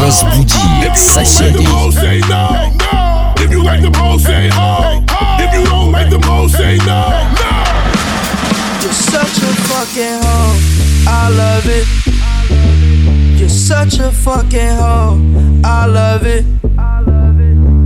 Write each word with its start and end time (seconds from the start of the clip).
Разбуди 0.00 0.92
соседей. 0.94 1.66
If 3.40 3.50
you 3.52 3.62
like 3.62 3.82
the 3.82 3.90
most, 3.98 4.24
say 4.24 4.50
oh. 4.52 5.04
If 5.38 5.52
you 5.54 5.64
don't 5.64 5.92
like 5.92 6.10
the 6.10 6.18
most, 6.26 6.56
say 6.56 6.78
no. 6.78 7.12
You're 8.82 8.92
such 8.92 9.38
a 9.38 9.52
fucking 9.68 10.22
hoe. 10.22 10.56
I 11.06 11.28
love 11.30 11.66
it. 11.66 11.86
You're 13.38 13.48
such 13.48 13.98
a 13.98 14.10
fucking 14.10 14.76
hoe. 14.76 15.18
I 15.64 15.86
love 15.86 16.26
it. 16.26 16.44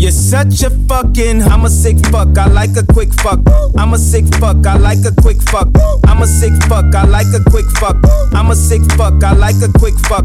You're 0.00 0.12
such 0.12 0.62
a 0.62 0.70
fucking, 0.70 1.42
I'm 1.42 1.64
a 1.64 1.68
sick 1.68 1.98
fuck, 2.06 2.38
I 2.38 2.46
like 2.46 2.76
a 2.76 2.84
quick 2.92 3.12
fuck. 3.14 3.40
I'm 3.76 3.92
a 3.94 3.98
sick 3.98 4.26
fuck, 4.36 4.64
I 4.64 4.76
like 4.76 5.04
a 5.04 5.10
quick 5.20 5.42
fuck. 5.50 5.68
I'm 6.06 6.22
a 6.22 6.26
sick 6.26 6.52
fuck, 6.68 6.94
I 6.94 7.04
like 7.04 7.26
a 7.34 7.42
quick 7.50 7.66
fuck. 7.80 7.96
I'm 8.32 8.48
a 8.50 8.54
sick 8.54 8.82
fuck, 8.92 9.24
I 9.24 9.32
like 9.32 9.60
a 9.60 9.68
quick 9.76 9.98
fuck. 10.06 10.24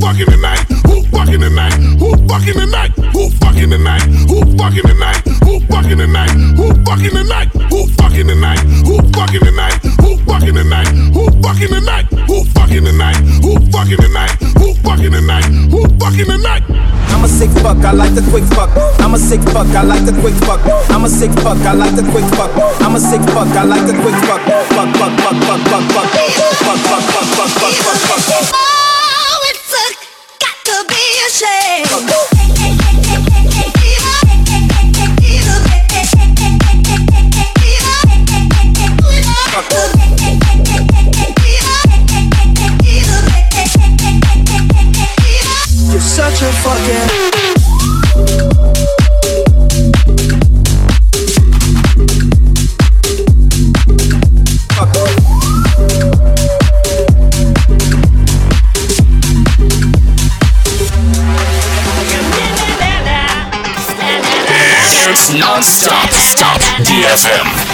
fucking 0.00 0.26
tonight? 0.26 0.60
Who 0.86 1.02
fucking 1.10 1.40
tonight? 1.40 1.74
Who 1.98 2.16
fucking 2.28 2.54
tonight? 2.54 2.90
Who 3.12 3.30
fucking 3.40 3.70
tonight? 3.70 4.02
Who 4.28 4.40
fucking 4.56 4.88
tonight? 4.88 5.20
Who 5.44 5.60
fucking 5.66 5.98
tonight? 5.98 6.30
Who 6.58 6.74
fucking 6.84 7.10
tonight? 7.10 7.48
Who 7.70 7.86
fucking 7.96 8.26
tonight? 8.26 8.60
Who 8.86 8.96
fucking 9.14 9.44
tonight? 9.44 9.78
Who 10.02 10.18
fucking 10.26 10.54
tonight? 10.54 10.88
Who 11.14 11.30
fucking 11.42 11.68
tonight? 11.68 12.06
Who 12.28 12.44
fucking 12.52 12.84
tonight? 12.84 13.16
Who 13.42 13.60
fucking 13.70 13.96
tonight? 13.96 14.30
Who 14.58 14.74
fucking 14.74 15.12
tonight? 15.12 15.44
Who 15.70 15.80
fucking 15.98 16.26
tonight? 16.26 16.62
I'm 17.14 17.24
a 17.24 17.28
sick 17.28 17.50
fuck, 17.62 17.78
I 17.84 17.92
like 17.92 18.14
the 18.14 18.22
quick 18.30 18.44
fuck. 18.44 18.70
I'm 19.00 19.14
a 19.14 19.18
sick 19.18 19.40
fuck, 19.52 19.68
I 19.68 19.82
like 19.82 20.04
the 20.04 20.12
quick 20.20 20.34
fuck. 20.44 20.60
I'm 20.90 21.04
a 21.04 21.08
sick 21.08 21.32
fuck, 21.40 21.58
I 21.64 21.72
like 21.72 21.94
the 21.96 22.02
quick 22.10 22.24
fuck. 22.34 22.50
I'm 22.82 22.94
a 22.94 23.00
sick 23.00 23.22
fuck, 23.32 23.48
I 23.48 23.64
like 23.64 23.86
the 23.86 23.94
quick 24.02 24.16
fuck. 24.26 24.42
Fuck, 24.74 24.90
fuck, 24.96 25.12
fuck, 25.20 25.36
fuck, 25.44 25.60
fuck, 25.68 25.84
fuck. 25.92 26.23
Non-stop. 65.38 66.10
Stop. 66.10 66.60
DFM. 66.84 67.73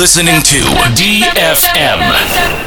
Listening 0.00 0.40
to 0.40 0.56
DFM. 0.96 2.59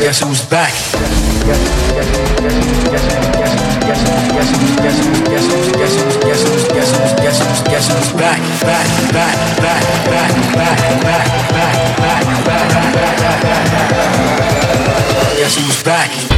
Guess 0.00 0.20
who's 0.22 0.40
back? 0.48 0.72
Guess 7.24 7.88
who's 7.88 8.12
back? 8.16 8.28
Back, 8.28 8.40
back, 8.62 8.86
back, 9.12 9.34
back, 9.62 9.82
back, 10.06 10.30
back, 10.54 10.76
back, 11.02 11.26
back, 11.58 12.24
back, 12.44 12.68
back, 12.68 13.42
back. 13.42 13.98
Guess 15.36 15.54
who's 15.56 15.82
back? 15.82 16.37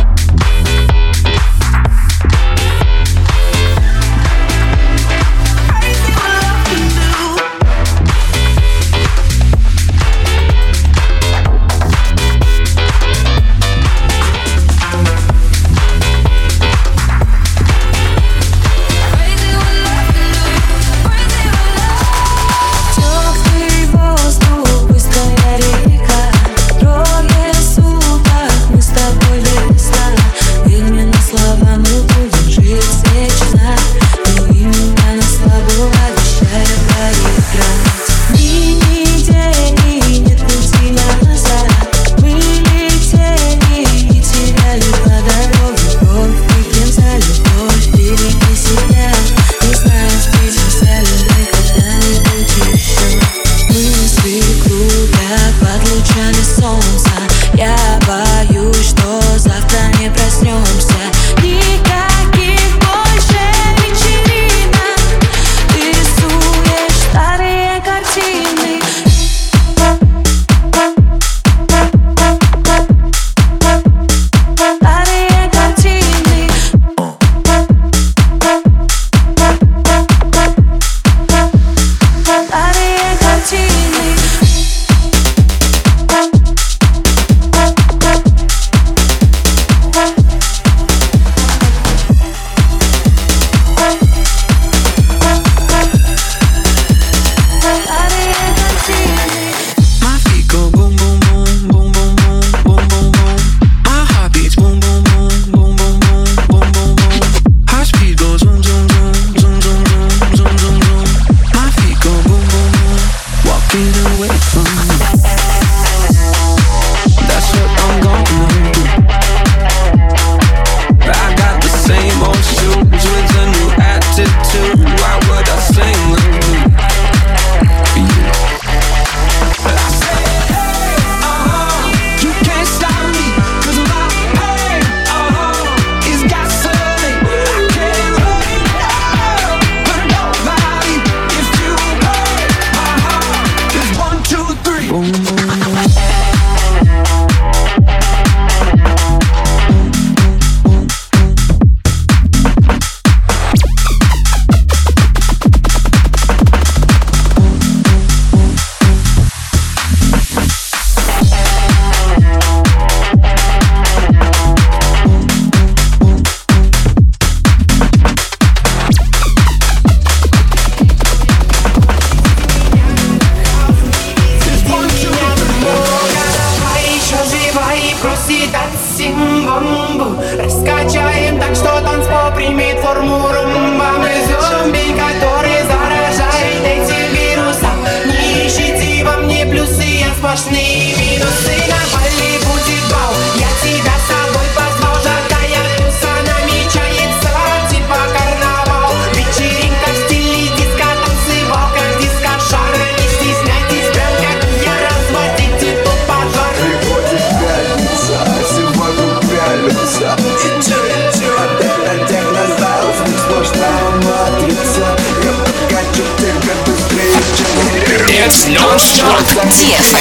Рекорд 219.11 219.53
Кидс. 219.53 219.95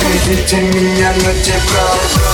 Приведите 0.00 0.56
меня 0.60 1.12
на 1.12 1.32
диван. 1.32 2.29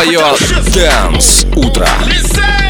твое 0.00 0.18
Дэнс 0.72 1.44
Утро. 1.56 1.86
Лисей! 2.06 2.69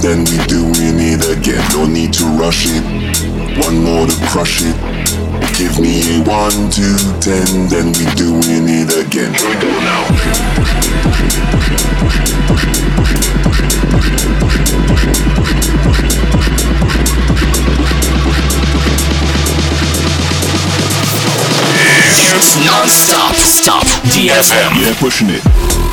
Then 0.00 0.24
we 0.24 0.38
doing 0.46 0.98
it 0.98 1.28
again. 1.28 1.62
No 1.72 1.84
need 1.86 2.12
to 2.14 2.24
rush 2.38 2.66
it. 2.66 2.82
One 3.64 3.82
more 3.82 4.06
to 4.06 4.16
crush 4.28 4.62
it. 4.62 4.76
Give 5.58 5.78
me 5.80 6.00
a 6.16 6.22
one 6.22 6.70
two, 6.70 6.96
ten, 7.20 7.68
then 7.68 7.88
we 7.98 8.06
doing 8.14 8.68
it 8.68 8.96
again. 8.96 9.34
Here 9.34 9.48
we 9.48 9.54
go 9.60 9.68
now. 9.80 11.18
Dance 22.38 22.56
non-stop. 22.64 23.34
Stop. 23.34 23.84
DFM. 24.14 24.80
Yeah, 24.80 24.94
pushing 25.00 25.28
it. 25.30 25.87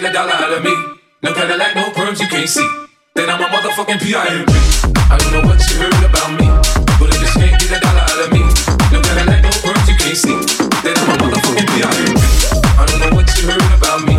Get 0.00 0.10
a 0.10 0.12
dollar 0.12 0.32
out 0.32 0.52
of 0.52 0.64
me, 0.64 0.74
no 1.22 1.32
Cadillac, 1.32 1.76
no 1.76 1.84
perms 1.94 2.18
you 2.18 2.26
can't 2.26 2.48
see, 2.48 2.66
then 3.14 3.30
I'm 3.30 3.40
a 3.40 3.46
motherfucking 3.46 4.02
P.I.M.P. 4.02 4.52
I 5.06 5.18
don't 5.18 5.30
know 5.30 5.46
what 5.46 5.62
you 5.70 5.76
heard 5.78 6.02
about 6.02 6.34
me, 6.34 6.50
but 6.98 7.14
if 7.14 7.20
this 7.22 7.34
can't 7.34 7.54
get 7.60 7.78
a 7.78 7.80
dollar 7.80 8.02
out 8.02 8.18
of 8.26 8.32
me, 8.32 8.42
no 8.90 8.98
Cadillac, 8.98 9.42
no 9.46 9.50
perms 9.62 9.86
you 9.86 9.94
can't 9.94 10.18
see, 10.18 10.34
then 10.82 10.98
I'm 10.98 11.14
a 11.14 11.16
motherfucking 11.22 11.68
P.I.M.P. 11.78 12.22
I 12.74 12.86
don't 12.90 13.00
know 13.06 13.14
what 13.14 13.28
you 13.38 13.46
heard 13.46 13.70
about 13.78 14.02
me, 14.02 14.18